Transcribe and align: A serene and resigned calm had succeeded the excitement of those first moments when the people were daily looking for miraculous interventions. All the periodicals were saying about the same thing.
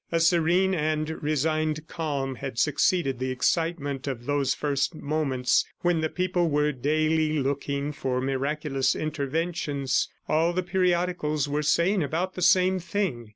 A 0.11 0.19
serene 0.19 0.73
and 0.73 1.21
resigned 1.21 1.87
calm 1.87 2.33
had 2.33 2.57
succeeded 2.57 3.19
the 3.19 3.29
excitement 3.29 4.07
of 4.07 4.25
those 4.25 4.55
first 4.55 4.95
moments 4.95 5.63
when 5.81 6.01
the 6.01 6.09
people 6.09 6.49
were 6.49 6.71
daily 6.71 7.37
looking 7.37 7.91
for 7.91 8.19
miraculous 8.19 8.95
interventions. 8.95 10.09
All 10.27 10.53
the 10.53 10.63
periodicals 10.63 11.47
were 11.47 11.61
saying 11.61 12.01
about 12.01 12.33
the 12.33 12.41
same 12.41 12.79
thing. 12.79 13.29